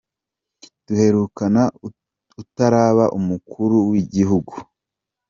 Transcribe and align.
Duherukana 0.85 1.63
utaraba 2.41 3.05
umukuru 3.17 3.75
wigihugu. 3.89 4.53